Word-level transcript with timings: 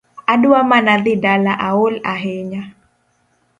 Adwa 0.33 0.59
mana 0.71 0.93
dhii 1.03 1.15
dala 1.23 1.53
aol 1.67 1.95
ahinya 2.13 2.61